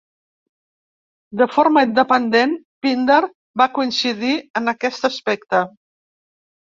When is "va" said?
3.63-3.71